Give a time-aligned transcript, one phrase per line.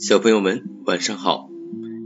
[0.00, 1.50] 小朋友们，晚上好！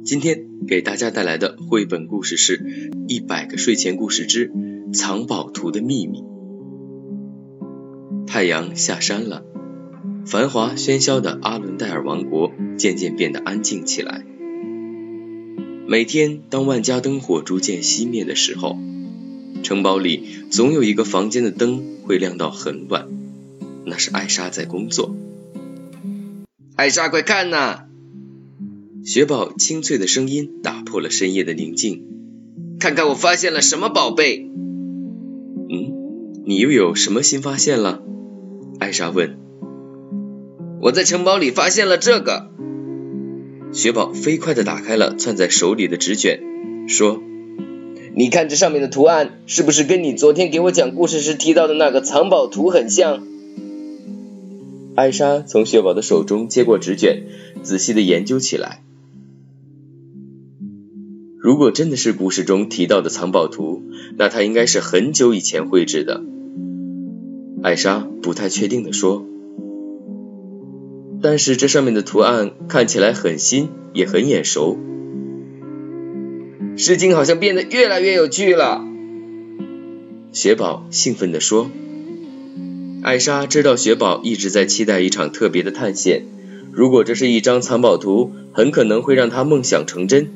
[0.02, 2.56] 今天给大家带来的绘本故事是
[3.06, 4.50] 《一百个睡前故事之
[4.94, 6.20] 藏宝图的秘密》。
[8.26, 9.44] 太阳下山了，
[10.24, 14.24] 繁华喧嚣的阿伦戴尔王国渐渐变得安静起来。
[15.86, 18.78] 每天，当万家灯火逐渐熄灭的时候，
[19.62, 23.08] 城堡里总有一个房间的灯会亮到很晚，
[23.84, 25.14] 那是艾莎在工作。
[26.74, 27.84] 艾莎，快看呐！
[29.04, 32.02] 雪宝清脆的声音打破了深夜的宁静。
[32.80, 34.38] 看看我发现了什么宝贝？
[35.68, 38.02] 嗯，你又有什么新发现了？
[38.80, 39.36] 艾莎问。
[40.80, 42.50] 我在城堡里发现了这个。
[43.72, 46.40] 雪宝飞快地打开了攥在手里的纸卷，
[46.88, 47.22] 说
[48.16, 53.26] ：“你看这上面的图案，是不是跟你昨天给我讲故事时提到的那个藏宝图很像？”
[54.94, 57.22] 艾莎从雪宝的手中接过纸卷，
[57.62, 58.82] 仔细的研究起来。
[61.38, 63.82] 如果真的是故事中提到的藏宝图，
[64.18, 66.22] 那它应该是很久以前绘制的。
[67.62, 69.26] 艾莎不太确定的说。
[71.22, 74.76] 但是这上面的图案看起来很新，也很眼熟。
[76.76, 78.84] 事情好像变得越来越有趣了。
[80.32, 81.70] 雪宝兴奋的说。
[83.02, 86.22] 艾莎知道雪宝一直在期待一场特别的探险，
[86.70, 90.30] 如果这是一张藏宝图，很可能会让他梦想成真。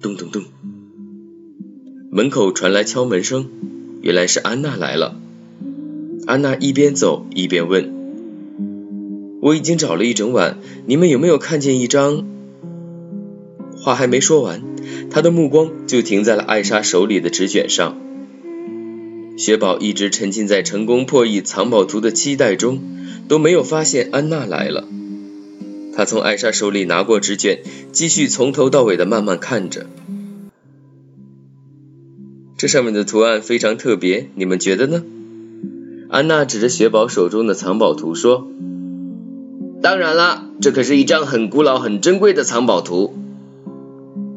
[0.00, 0.44] 咚咚咚，
[2.10, 3.50] 门口传来敲门声，
[4.00, 5.14] 原来是安娜来了。
[6.26, 7.92] 安娜一边走一边问
[9.42, 12.24] ：“我已经找了一整晚，你们有没有看见一张？”
[13.76, 14.62] 话还没说完，
[15.10, 17.98] 她的目光就停在了艾莎手里的纸卷上。
[19.36, 22.80] 雪宝一直沉浸在成功破译藏宝图的期待中，
[23.26, 24.84] 都没有发现安娜来了。
[25.96, 27.60] 他从艾莎手里拿过纸卷，
[27.92, 29.86] 继续从头到尾的慢慢看着。
[32.56, 35.02] 这上面的图案非常特别，你们觉得呢？
[36.08, 38.46] 安娜指着雪宝手中的藏宝图说
[39.82, 43.14] ：“当然啦，这可是一张很古老、很珍贵的藏宝图。”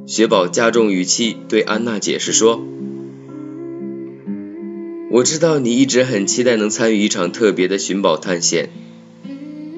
[0.07, 2.63] 雪宝加重语气对安娜解释说。
[5.17, 8.69] 我知道你一直很期待能参与一场特别的寻宝探险，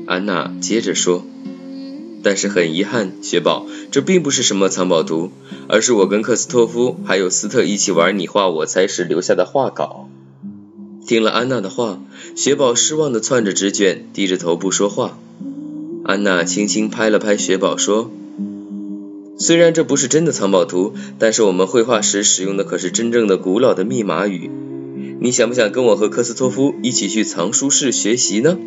[0.05, 1.25] 安娜接着说。
[2.22, 5.31] 但是很遗憾，雪宝，这并不是什么藏宝图，
[5.69, 10.09] 而是我跟克斯托夫还有斯特一起玩你画我猜时留下的画稿。
[11.07, 12.01] 听了安娜的话，
[12.35, 15.17] 雪宝失望的攥着纸卷，低着头不说话。
[16.03, 18.11] 安娜轻轻拍了拍雪宝说
[19.39, 24.51] ：“虽然这不是真的藏宝图，但是我们绘画时使用的可是真正的古老的密码语。”
[25.22, 28.57] 你想不想跟我和科斯托夫一起去藏书室学习呢？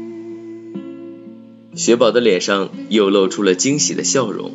[1.74, 4.50] 雪宝的脸上又露出了惊喜的笑容，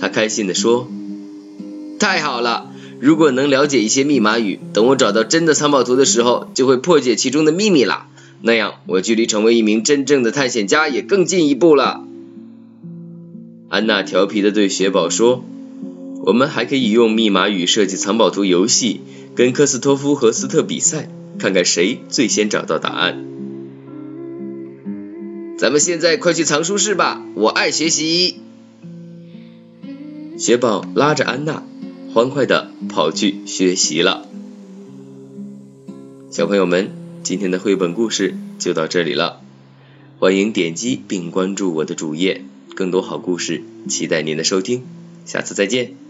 [0.00, 0.88] 他开心地说
[2.00, 2.72] ：“太好了！
[2.98, 8.08] 如果能了解一些密码语，等我找到真的藏宝图的时候，就会破解其中的秘密啦。
[8.42, 12.04] 那样，我距离成为一名真正的探险家也更进一步了。”
[13.70, 15.44] 安娜调皮地对雪宝说
[16.24, 19.00] ：“我们还可以用密码语设计藏宝图游戏，
[19.34, 21.08] 跟科斯托夫和斯特比赛。”
[21.38, 23.24] 看看谁最先找到答案。
[25.56, 28.40] 咱们现在快去藏书室吧，我爱学习。
[30.36, 31.62] 雪宝拉着安娜，
[32.12, 34.26] 欢快的跑去学习了。
[36.32, 36.90] 小朋友们，
[37.22, 39.40] 今天的绘本故事就到这里了，
[40.18, 42.42] 欢迎点击并关注我的主页，
[42.74, 44.82] 更多好故事期待您的收听，
[45.24, 46.07] 下次再见。